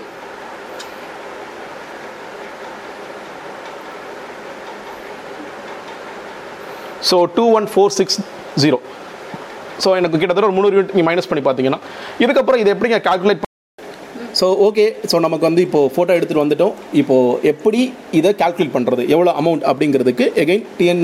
so 7.11 7.17
two 7.37 7.45
one 7.59 7.67
four 7.73 7.95
six 7.99 8.19
zero 8.63 8.79
so 9.83 9.89
எனக்கு 9.99 10.17
கிட்டத்தட்ட 10.21 10.49
ஒரு 10.49 10.55
முந்நூறு 10.57 10.75
யூனிட் 10.77 10.93
நீங்கள் 10.97 11.09
மைனஸ் 11.09 11.29
பண்ணி 11.31 11.43
பார்த்தீங்கன்னா 11.47 11.81
இதுக்கப்புறம் 12.23 12.61
இதை 12.63 12.71
எப்படிங்க 12.75 12.99
கால்குலேட் 13.09 13.49
ஸோ 14.39 14.45
ஓகே 14.65 14.85
ஸோ 15.09 15.15
நமக்கு 15.25 15.45
வந்து 15.47 15.61
இப்போது 15.65 15.89
ஃபோட்டோ 15.95 16.11
எடுத்துகிட்டு 16.17 16.43
வந்துட்டோம். 16.43 16.73
இப்போது 17.01 17.49
எப்படி 17.51 17.79
இதை 18.19 18.29
கால்குலேட் 18.39 18.73
பண்ணுறது 18.75 19.03
எவ்வளோ 19.13 19.31
அமௌண்ட் 19.41 19.63
அப்படிங்கிறதுக்கு 19.71 20.25
எகைன் 20.43 20.63
டிஎன் 20.79 21.03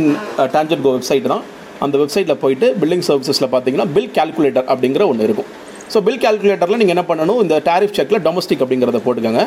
டான்ஜெட் 0.55 0.81
கோ 0.85 0.91
வெப்சைட் 0.95 1.27
தான். 1.33 1.43
அந்த 1.85 1.95
வெப்சைட்டில் 2.01 2.39
போயிட்டு 2.43 2.67
பில்டிங் 2.81 3.05
சர்வீசஸில் 3.09 3.49
பார்த்தீங்கன்னா 3.53 3.87
பில் 3.95 4.09
கால்குலேட்டர் 4.17 4.67
அப்படிங்கிற 4.73 5.05
ஒன்று 5.11 5.27
இருக்கும். 5.27 5.49
ஸோ 5.93 5.97
பில் 6.07 6.21
கால்குலேட்டரில் 6.25 6.79
நீங்கள் 6.81 6.95
என்ன 6.95 7.05
பண்ணணும்? 7.11 7.39
இந்த 7.45 7.55
டேரிஃப் 7.69 7.95
செக்கில் 7.97 8.21
டொமஸ்டிக் 8.27 8.63
அப்படிங்கிறத 8.65 9.01
போட்டுக்கோங்க. 9.05 9.43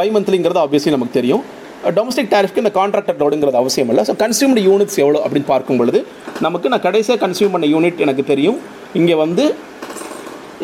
பை 0.00 0.08
மந்த்லிங்கிறது 0.16 0.62
ஆப்வியஸ்லி 0.64 0.94
நமக்கு 0.96 1.16
தெரியும். 1.20 1.44
டொமஸ்டிக் 1.98 2.30
டாரிஃப்க்கு 2.34 2.62
இந்த 2.62 2.72
கான்ட்ராக்டர் 2.78 3.18
லோடுங்கிறது 3.22 3.58
அவசியம் 3.60 3.90
இல்லை 3.92 4.02
ஸோ 4.08 4.14
கன்சியூம்டு 4.22 4.62
யூனிட்ஸ் 4.68 4.98
எவ்வளோ 5.02 5.20
அப்படின்னு 5.24 5.48
பார்க்கும் 5.52 5.78
பொழுது 5.80 6.00
நமக்கு 6.46 6.70
நான் 6.72 6.84
கடைசியாக 6.86 7.20
கன்சியூம் 7.24 7.54
பண்ண 7.54 7.68
யூனிட் 7.74 8.02
எனக்கு 8.04 8.24
தெரியும். 8.32 8.58
இங்கே 9.00 9.16
வந்து 9.24 9.44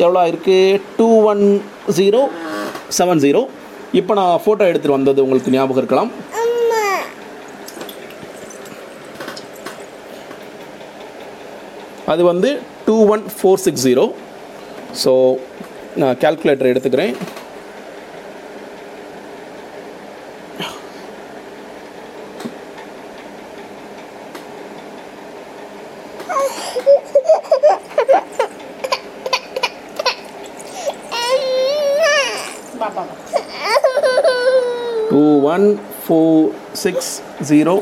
எவ்வளோ 0.03 0.23
இருக்குது 0.31 0.79
two 0.97 1.07
one 1.31 1.43
zero 1.99 2.21
seven 2.97 3.23
zero 3.25 3.41
இப்போ 3.99 4.13
நான் 4.19 4.41
ஃபோட்டோ 4.43 4.63
எடுத்துகிட்டு 4.69 4.97
வந்தது 4.97 5.23
உங்களுக்கு 5.25 5.53
ஞாபகம் 5.55 5.81
இருக்கலாம். 5.83 6.11
அது 12.13 12.23
வந்து 12.31 12.49
two 12.87 12.97
one 13.13 13.23
four 13.37 13.63
six 13.65 13.85
zero 13.87 14.05
so 15.03 15.11
நான் 16.01 16.19
கால்குலேட்டர் 16.23 16.71
எடுத்துக்கிறேன். 16.73 17.13
பார்ப்பாங்க. 32.97 33.23
Two 35.11 35.23
one 35.53 35.67
four 36.03 36.45
six 36.83 37.11
zero 37.51 37.75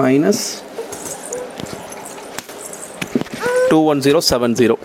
minus 0.00 0.44
two 3.70 3.78
one 3.92 4.00
zero 4.06 4.20
seven 4.30 4.56
zero 4.60 4.76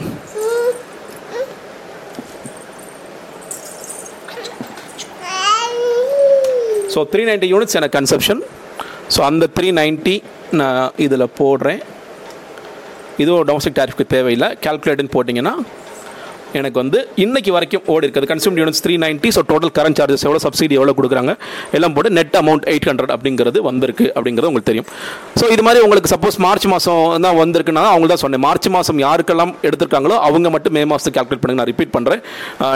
so 6.94 7.02
three 7.12 7.24
ninety 7.28 7.50
units 7.52 7.78
எனக்கு 7.80 7.98
கன்செப்ஷன் 7.98 8.42
ஸோ 9.16 9.20
அந்த 9.28 9.46
த்ரீ 9.58 9.68
நைன்ட்டி 9.78 10.16
நான் 10.60 10.96
இதில் 11.06 11.34
போடுறேன். 11.38 11.82
இதுவும் 13.24 13.46
டொமஸ்டிக் 13.50 13.78
டேரிஃப்க்கு 13.78 14.06
தேவையில்லை. 14.14 14.50
கேல்குலேட்டுன்னு 14.66 15.14
போட்டிங்கன்னா 15.16 15.54
எனக்கு 16.60 16.78
வந்து 16.82 17.00
இன்னைக்கு 17.24 17.52
வரைக்கும் 17.56 17.84
ஓடி 17.94 18.06
இருக்குது. 18.06 18.30
Consume 18.32 18.58
units 18.60 18.82
three 18.86 18.94
ninety 19.04 19.30
so 19.36 19.42
total 19.52 19.72
current 19.78 19.98
charges 20.00 20.26
எவ்வளோ 20.28 20.42
சப்சிடி 20.46 20.76
எவ்வளோ 20.80 20.94
கொடுக்குறாங்க? 20.98 21.34
எல்லாம் 21.78 21.94
போட்டு 21.96 22.12
நெட் 22.18 22.36
அமௌண்ட் 22.42 22.66
எயிட் 22.72 22.88
ஹண்ட்ரட் 22.90 23.14
அப்படிங்கிறது 23.16 23.60
வந்திருக்கு 23.70 24.06
அப்படிங்கிறது 24.16 24.50
உங்களுக்கு 24.52 24.70
தெரியும். 24.72 24.88
ஸோ 25.40 25.46
இது 25.56 25.64
மாதிரி 25.68 25.82
உங்களுக்கு 25.86 26.12
சப்போஸ் 26.14 26.38
மார்ச் 26.46 26.68
மாதம் 26.74 27.24
தான் 27.26 27.38
வந்திருக்குன்னா 27.42 27.84
அவங்க 27.94 28.10
தான் 28.14 28.22
சொன்னேன். 28.24 28.44
மார்ச் 28.48 28.70
மாதம் 28.76 29.00
யாருக்கெல்லாம் 29.06 29.54
எடுத்திருக்காங்களோ 29.68 30.18
அவங்க 30.30 30.50
மட்டும் 30.56 30.76
மே 30.78 30.84
மாதத்துக்கு 30.92 31.18
கால்குலேட் 31.20 31.44
பண்ணுங்க. 31.44 31.60
நான் 31.62 31.72
ரிப்பீட் 31.72 31.94
பண்ணுறேன் 31.98 32.22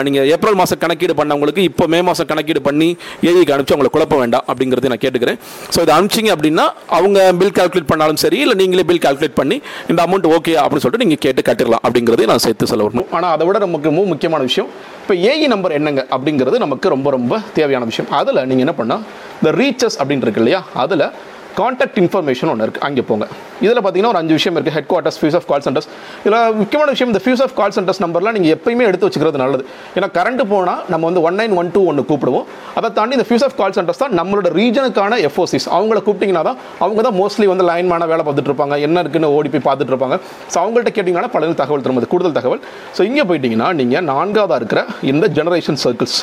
நீங்கள் 0.08 0.26
ஏப்ரல் 0.36 0.58
மாதம் 0.62 0.80
கணக்கீடு 0.84 1.16
பண்ணவங்களுக்கு 1.20 1.64
இப்போ 1.70 1.86
மே 1.94 2.00
மாதம் 2.08 2.30
கணக்கீடு 2.32 2.62
பண்ணி 2.68 2.88
ஏஜிக்கு 3.28 3.54
அனுப்பிச்சு 3.56 3.76
அவங்களை 3.76 3.92
குழப்ப 3.96 4.16
வேண்டாம் 4.22 4.46
அப்படிங்கிறது 4.50 4.92
நான் 4.94 5.02
கேட்டுக்கிறேன். 5.04 5.38
ஸோ 5.74 5.78
இதை 5.86 5.94
அனுப்பிச்சிங்க 5.98 6.32
அப்படின்னா 6.36 6.66
அவங்க 6.98 7.18
பில் 7.42 7.54
கால்குலேட் 7.60 7.90
பண்ணாலும் 7.92 8.20
சரி 8.24 8.40
இல்லை 8.46 8.56
நீங்களே 8.62 8.86
பில் 8.90 9.04
கால்குலேட் 9.06 9.38
பண்ணி 9.40 9.58
இந்த 9.90 10.00
அமௌண்ட் 10.06 10.28
ஓகே 10.36 10.54
அப்படின்னு 10.64 10.84
சொல்லிட்டு 10.86 11.04
நீங்கள் 11.06 11.22
கேட்டு 11.26 11.42
கட்டிடலாம் 11.50 11.84
அப்படிங்கிறது 11.86 12.30
நான் 12.32 12.44
சேர்த்து 12.46 12.70
சொல்ல 12.72 12.84
வரணும். 12.88 13.08
ஆனால் 13.16 13.32
அதை 13.36 13.44
விட 13.48 13.64
நமக்கு 13.66 13.88
ரொம்ப 13.88 14.04
முக்கியமான 14.04 14.42
விஷயம். 14.42 14.70
இப்போ 15.02 15.14
ஏஇ 15.14 15.46
நம்பர் 15.46 15.72
என்னங்க? 15.72 16.06
அப்படிங்கிறது 16.10 16.56
நமக்கு 16.58 16.88
ரொம்ப 16.88 17.10
ரொம்ப 17.10 17.38
தேவையான 17.54 17.84
விஷயம். 17.84 18.10
அதில் 18.10 18.46
நீங்கள் 18.46 18.66
என்ன 18.66 18.72
பண்ணால் 18.72 19.02
இந்த 19.42 19.62
ரீச்சஸ் 19.62 20.02
அப்படின்னு 20.02 20.24
இருக்கு 20.26 20.42
இல்லையா? 20.42 20.64
அதில் 20.74 21.10
காண்டாக்ட் 21.60 21.98
இன்ஃபர்மேஷன் 22.02 22.50
ஒன்று 22.52 22.64
இருக்குது 22.66 22.84
அங்கே 22.86 23.02
போங்க. 23.10 23.26
இதில் 23.64 23.80
பார்த்தீங்கன்னா 23.84 24.10
ஒரு 24.14 24.20
அஞ்சு 24.22 24.34
விஷயம் 24.38 24.56
இருக்குது 24.56 24.74
headquarters 24.90 25.18
fuse 25.20 25.36
off 25.38 25.46
call 25.50 25.64
centres 25.66 25.88
இதில் 26.24 26.38
முக்கியமான 26.60 26.88
விஷயம் 26.94 27.10
இந்த 27.12 27.20
ஃபியூஸ் 27.24 27.42
ஆஃப் 27.44 27.54
கால் 27.60 27.74
சென்டர்ஸ் 27.76 28.00
நம்பர்லாம் 28.04 28.36
நீங்கள் 28.38 28.54
எப்பயுமே 28.56 28.84
எடுத்து 28.90 29.06
வச்சுக்கிறது 29.08 29.40
நல்லது. 29.44 29.64
ஏன்னா 29.96 30.08
கரண்ட் 30.18 30.42
போனால் 30.52 30.80
நம்ம 30.92 31.02
வந்து 31.10 31.22
ஒன் 31.28 31.38
நைன் 31.40 31.54
ஒன் 31.60 31.70
டூ 31.76 31.82
ஒன்று 31.90 32.04
கூப்பிடுவோம். 32.10 32.46
அதை 32.80 32.90
தாண்டி 32.98 33.16
இந்த 33.18 33.26
ஃபியூஸ் 33.28 33.44
ஆஃப் 33.48 33.56
கால் 33.60 33.76
சென்டர்ஸ் 33.78 34.02
தான் 34.04 34.14
நம்மளோட 34.20 34.50
ரீஜனுக்கான 34.60 35.20
எஃப்ஓசிஸ் 35.28 35.68
அவங்கள 35.76 35.98
கூப்பிட்டிங்கன்னா 36.08 36.44
தான் 36.50 36.58
அவங்க 36.86 37.02
தான் 37.08 37.16
மோஸ்ட்லி 37.20 37.48
வந்து 37.52 37.66
லைன்மான 37.70 38.08
வேலை 38.12 38.24
பார்த்துட்டு 38.26 38.52
இருப்பாங்க. 38.52 38.76
என்ன 38.88 39.04
இருக்குன்னு 39.04 39.30
ஓடி 39.36 39.50
போய் 39.54 39.66
பார்த்துட்டு 39.68 39.94
இருப்பாங்க. 39.94 40.18
ஸோ 40.52 40.58
அவங்கள்ட்ட 40.64 40.92
கேட்டிங்கன்னா 40.98 41.32
பல 41.36 41.52
தகவல் 41.62 41.84
தரும் 41.86 42.02
கூடுதல் 42.14 42.36
தகவல். 42.40 42.62
ஸோ 42.96 43.02
இங்கே 43.10 43.24
போயிட்டிங்கன்னா 43.30 43.70
நீங்கள் 43.80 44.06
நான்காவதாக 44.12 44.60
இருக்கிற 44.62 44.82
இந்த 45.12 45.26
ஜெனரேஷன் 45.38 45.80
சர்க்கிள்ஸ் 45.84 46.18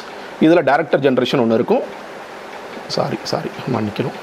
இதில் 0.46 0.66
டேரக்டர் 0.70 1.04
ஜென்ரேஷன் 1.08 1.42
ஒன்று 1.46 1.58
இருக்கும். 1.62 1.84
சாரி 2.98 3.18
சாரி 3.32 3.52
மன்னிக்கணும். 3.75 4.18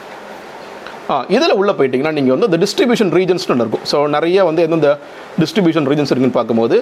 இதில் 1.36 1.58
உள்ளே 1.60 1.72
போயிட்டீங்கன்னா 1.78 2.16
நீங்கள் 2.18 2.34
வந்து 2.36 2.48
இந்த 2.50 2.58
டிஸ்ட்ரிபியூஷன் 2.64 3.12
ரீஜன்ஸ்னு 3.18 3.52
ஒன்று 3.54 3.64
இருக்கும். 3.66 3.86
ஸோ 3.92 3.96
நிறைய 4.16 4.44
வந்து 4.48 4.64
எந்தெந்த 4.66 4.90
டிஸ்ட்ரிபியூஷன் 5.42 5.88
ரீஜன்ஸ் 5.92 6.12
இருக்குன்னு 6.14 6.38
பார்க்கும்போது 6.40 6.76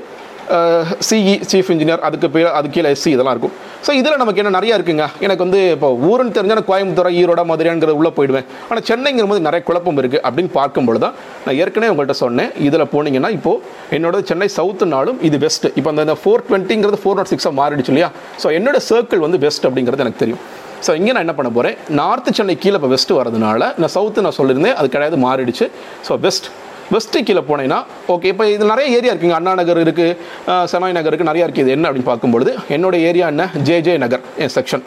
சிஇ 1.07 1.33
சீஃப் 1.51 1.71
இன்ஜினியர் 1.73 2.03
அதுக்கு 2.07 2.29
பேர் 2.35 2.47
அது 2.59 2.67
கீழே 2.75 2.91
எஸ்சி 2.95 3.11
இதெல்லாம் 3.15 3.35
இருக்கும். 3.35 3.55
ஸோ 3.87 3.91
இதில் 4.01 4.21
நமக்கு 4.23 4.41
என்ன 4.43 4.53
நிறையா 4.57 4.75
இருக்குங்க. 4.79 5.07
எனக்கு 5.27 5.43
வந்து 5.47 5.61
இப்போ 5.75 5.89
ஊருன்னு 6.11 6.35
தெரிஞ்சால் 6.37 6.65
கோயம்புத்தூர் 6.71 7.11
ஈரோட 7.21 7.43
மதுரைங்கிற 7.51 7.95
உள்ளே 7.99 8.11
போயிடுவேன். 8.19 8.47
ஆனால் 8.69 8.85
சென்னைங்கிற 8.91 9.27
போது 9.33 9.43
நிறைய 9.49 9.63
குழப்பம் 9.69 9.99
இருக்குது 10.03 10.23
அப்படின்னு 10.29 10.53
பார்க்கும்பொழுது 10.59 11.03
தான் 11.05 11.17
நான் 11.47 11.59
ஏற்கனவே 11.65 11.91
உங்கள்கிட்ட 11.95 12.17
சொன்னேன். 12.25 12.51
இதில் 12.69 12.87
போனீங்கன்னா 12.95 13.33
இப்போது 13.39 13.61
என்னோட 13.99 14.23
சென்னை 14.31 14.49
சவுத்துனாலும் 14.59 15.19
இது 15.31 15.39
பெஸ்ட்டு 15.45 15.73
இப்போ 15.81 15.93
அந்த 15.95 16.17
ஃபோர் 16.23 16.47
டுவெண்ட்டிங்கிறது 16.49 17.01
ஃபோர் 17.03 17.21
நாட் 17.21 17.33
சிக்ஸாக 17.35 17.55
மாறிடுச்சு 17.61 17.93
இல்லையா? 17.95 18.11
ஸோ 18.45 18.55
என்னோட 18.61 18.81
சர்க்கிள் 18.91 19.25
வந்து 19.27 19.41
பெஸ்ட் 19.47 19.69
அப்படிங்கிறது 19.71 20.05
எனக்கு 20.07 20.23
தெரியும். 20.25 20.43
ஸோ 20.87 20.91
இங்கே 20.99 21.13
நான் 21.15 21.25
என்ன 21.27 21.35
பண்ண 21.39 21.51
போகிறேன் 21.57 21.77
நார்த்து 22.01 22.31
சென்னை 22.39 22.55
கீழே 22.63 22.77
இப்போ 22.79 22.91
வெஸ்ட்டு 22.95 23.19
வரதுனால 23.19 23.61
நான் 23.83 23.93
சவுத்து 23.97 24.25
நான் 24.27 24.37
சொல்லியிருந்தேன் 24.39 24.77
அது 24.81 24.89
கிடையாது 24.95 25.17
மாறிடுச்சு. 25.27 25.67
ஸோ 26.07 26.15
வெஸ்ட் 26.27 26.49
வெஸ்ட்டு 26.95 27.23
கீழே 27.29 27.43
போனேன்னா 27.49 27.79
ஓகே 28.15 28.29
இப்போ 28.33 28.45
இது 28.55 28.65
நிறைய 28.73 28.97
ஏரியா 28.99 29.13
இருக்குங்க. 29.15 29.39
அண்ணா 29.41 29.53
நகர் 29.61 29.81
இருக்குது 29.87 30.65
செனாய் 30.73 30.97
நகர் 30.99 31.11
இருக்குது 31.13 31.31
நிறையா 31.31 31.47
இருக்குது 31.47 31.65
இது 31.67 31.75
என்ன 31.77 31.87
அப்படின்னு 31.89 32.11
பார்க்கும்பொழுது 32.11 32.53
என்னோட 32.77 32.97
ஏரியா 33.09 33.27
என்ன? 33.33 33.45
J 33.69 33.77
J 33.89 33.95
Nagar 34.05 34.25
N 34.45 34.55
section 34.57 34.85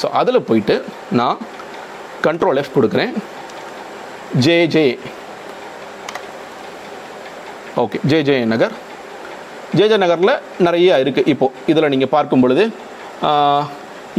so 0.00 0.08
அதில் 0.20 0.46
போயிட்டு 0.48 0.76
நான் 1.20 1.38
கண்ட்ரோல் 2.26 2.60
எஃப் 2.62 2.74
கொடுக்குறேன். 2.76 3.12
J 4.44 4.56
J 4.74 4.84
okay 7.82 7.98
J 8.10 8.18
J 8.28 8.36
Nagar. 8.52 8.74
J 9.78 9.86
J 9.90 9.96
நகரில் 10.04 10.34
நிறைய 10.66 10.98
இருக்குது 11.04 11.28
இப்போது 11.32 11.54
இதில் 11.72 11.92
நீங்கள் 11.94 12.12
பார்க்கும் 12.14 12.44
பொழுது 12.44 12.64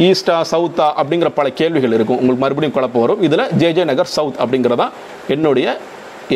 ஈஸ்டா 0.06 0.34
சவுத்தா 0.50 0.86
அப்படிங்கிற 1.00 1.30
பல 1.38 1.46
கேள்விகள் 1.60 1.94
இருக்கும். 1.96 2.18
உங்களுக்கு 2.20 2.42
மறுபடியும் 2.44 2.74
குழப்பம் 2.76 3.02
வரும். 3.04 3.22
இதில் 3.26 3.44
ஜேஜே 3.60 3.84
நகர் 3.90 4.10
சவுத் 4.16 4.38
அப்படிங்கிறதா 4.42 4.86
என்னுடைய 5.34 5.66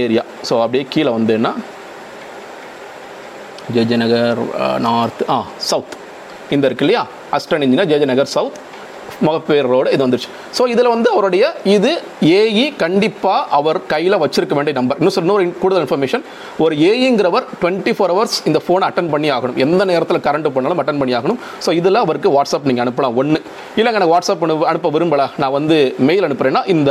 ஏரியா. 0.03 0.23
ஸோ 0.49 0.55
அப்படியே 0.65 0.85
கீழே 0.95 1.11
வந்தேன்னா 1.19 1.53
ஜேஜே 3.75 3.97
நகர் 4.05 4.41
நார்த் 4.87 5.23
ஆ 5.37 5.39
சவுத். 5.71 5.95
இந்த 6.55 6.65
இருக்கு 6.69 6.85
இல்லையா? 6.87 7.03
Assistant 7.37 7.65
engineer 7.67 7.91
JJ 7.93 8.09
Nagar 8.13 8.33
south. 8.37 8.59
Mogappair 9.27 9.69
இது 9.95 10.03
வந்துருச்சு. 10.05 10.31
ஸோ 10.57 10.63
இதில் 10.75 10.91
வந்து 10.95 11.09
அவருடைய 11.15 11.45
இது 11.77 11.91
ஏஇ 12.39 12.67
கண்டிப்பாக 12.85 13.41
அவர் 13.59 13.79
கையில் 13.93 14.19
வச்சிருக்க 14.23 14.55
வேண்டிய 14.59 14.75
நம்பர் 14.79 14.99
இன்னும் 15.01 15.17
இன்னொரு 15.25 15.45
கூடுதல் 15.63 15.85
இன்ஃபர்மேஷன் 15.85 16.25
ஒரு 16.65 16.75
ஏஇங்கிறவர் 16.89 17.45
டுவெண்ட்டி 17.63 17.93
ஃபோர் 17.97 18.13
ஹவர்ஸ் 18.15 18.37
இந்த 18.49 18.59
ஃபோனை 18.65 18.85
அட்டன் 18.91 19.11
பண்ணி 19.15 19.29
ஆகணும். 19.37 19.59
எந்த 19.65 19.83
நேரத்தில் 19.91 20.21
கரண்ட் 20.27 20.49
பண்ணாலும் 20.57 20.81
அட்டன் 20.83 21.01
பண்ணி 21.03 21.15
ஆகணும். 21.19 21.39
ஸோ 21.65 21.73
இதில் 21.81 22.01
அவருக்கு 22.05 22.31
வாட்ஸ்அப் 22.37 22.67
நீங்கள் 22.71 22.85
அனுப்பலாம். 22.85 23.15
ஒன்று 23.23 23.41
இல்லைங்க 23.81 23.99
எனக்கு 24.01 24.15
வாட்ஸ்அப் 24.15 24.43
அனு 24.47 24.57
அனுப்ப 24.73 24.91
விரும்பல. 24.97 25.25
நான் 25.43 25.55
வந்து 25.59 25.77
மெயில் 26.09 26.27
அனுப்புகிறேன்னா 26.29 26.63
இந்த 26.75 26.91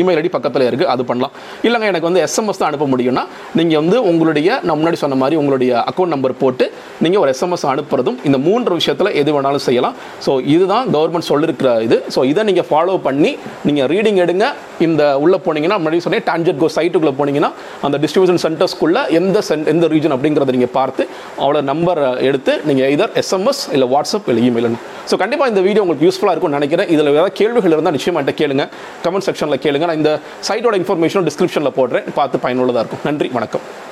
இமெயில் 0.00 0.20
ஐடி 0.22 0.32
பக்கத்தில் 0.36 0.66
இருக்குது 0.68 0.90
அது 0.94 1.04
பண்ணலாம். 1.10 1.34
இல்லைங்க 1.68 1.88
எனக்கு 1.92 2.08
வந்து 2.10 2.22
எஸ்எம்எஸ் 2.26 2.60
தான் 2.62 2.70
அனுப்ப 2.70 2.88
முடியும்னா 2.94 3.24
நீங்கள் 3.60 3.80
வந்து 3.82 3.98
உங்களுடைய 4.10 4.48
நான் 4.66 4.78
முன்னாடி 4.80 5.00
சொன்ன 5.04 5.18
மாதிரி 5.22 5.38
உங்களுடைய 5.42 5.72
அக்கௌண்ட் 5.92 6.14
நம்பர் 6.16 6.36
போட்டு 6.42 6.66
நீங்கள் 7.06 7.22
ஒரு 7.24 7.32
எஸ்எம்எஸ் 7.34 7.66
அனுப்புறதும் 7.74 8.18
இந்த 8.30 8.40
மூன்று 8.48 8.80
விஷயத்தில் 8.80 9.12
எது 9.22 9.30
வேணாலும் 9.36 9.66
செய்யலாம். 9.68 9.96
ஸோ 10.26 10.32
இதுதான் 10.56 10.86
கவர்மெண்ட் 10.96 11.30
சொல்லு 11.30 11.46
இருக்கிற 11.48 11.70
இது. 11.86 11.98
ஸோ 12.14 12.22
இதை 12.32 12.44
நீங்கள் 12.50 12.68
ஃபாலோ 12.70 12.96
பண்ணி 13.08 13.32
நீங்கள் 13.68 13.88
ரீடிங் 13.94 14.20
எடுங்க. 14.26 14.46
இந்த 14.86 15.02
உள்ளே 15.24 15.40
போனீங்கன்னா 15.46 15.78
முன்னாடி 15.82 16.04
சொன்னேன் 16.06 16.26
டான்ஜெட் 16.30 16.60
கோ 16.62 16.70
சைட்டுக்குள்ளே 16.76 17.14
போனீங்கன்னா 17.20 17.52
அந்த 17.88 17.96
டிஸ்ட்ரிபியூஷன் 18.04 18.42
சென்டர்ஸ்க்குள்ள 18.46 18.98
எந்த 19.20 19.38
சென் 19.48 19.66
எந்த 19.74 19.86
ரீஜன் 19.94 20.14
அப்படிங்கிறத 20.16 20.54
நீங்கள் 20.58 20.74
பார்த்து 20.78 21.04
அவளோட 21.40 21.62
நம்பர் 21.72 22.02
எடுத்து 22.30 22.54
நீங்கள் 22.70 22.92
இதர் 22.96 23.14
எஸ்எம்எஸ் 23.22 23.62
இல்லை 23.76 23.88
வாட்ஸ்அப் 23.94 24.30
இல்லை 24.32 24.44
இமெயில் 24.50 24.78
ஸோ 25.10 25.16
கண்டிப்பாக 25.22 25.52
இந்த 25.52 25.60
வீடியோ 25.66 25.82
உங்களுக்கு 25.84 26.06
யூஸ்ஃபுல்லாக 26.08 26.34
இருக்கும்னு 26.34 26.58
நினைக்கிறேன். 26.60 26.90
இதில் 26.94 27.12
ஏதாவது 27.14 27.34
கேள்விகள் 27.40 27.74
இருந்தால் 27.76 27.96
நிச்சயமாக 27.98 28.36
கேளுங்க. 28.40 28.66
கமெண்ட் 29.06 29.28
செக்ஷனில் 29.28 29.62
கேளுங்க. 29.66 29.86
நான் 29.90 30.00
இந்த 30.02 30.14
சைட்டோட 30.50 30.76
இன்ஃபர்மேஷனும் 30.82 31.28
டிஸ்கிரிப்ஷனில் 31.30 31.76
போடுறேன். 31.80 32.08
பார்த்து 32.20 32.44
பயனுள்ளதாக 32.46 32.84
இருக்கும். 32.84 33.04
நன்றி. 33.10 33.30
வணக்கம். 33.38 33.88